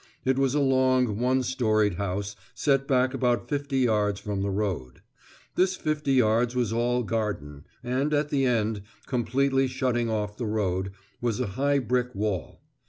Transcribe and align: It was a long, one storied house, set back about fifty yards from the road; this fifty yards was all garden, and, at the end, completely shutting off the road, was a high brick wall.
It 0.25 0.39
was 0.39 0.55
a 0.55 0.59
long, 0.59 1.19
one 1.19 1.43
storied 1.43 1.93
house, 1.97 2.35
set 2.55 2.87
back 2.87 3.13
about 3.13 3.47
fifty 3.47 3.77
yards 3.77 4.19
from 4.19 4.41
the 4.41 4.49
road; 4.49 5.01
this 5.53 5.75
fifty 5.75 6.13
yards 6.13 6.55
was 6.55 6.73
all 6.73 7.03
garden, 7.03 7.67
and, 7.83 8.11
at 8.11 8.29
the 8.29 8.43
end, 8.47 8.81
completely 9.05 9.67
shutting 9.67 10.09
off 10.09 10.37
the 10.37 10.47
road, 10.47 10.89
was 11.21 11.39
a 11.39 11.45
high 11.53 11.77
brick 11.77 12.15
wall. 12.15 12.61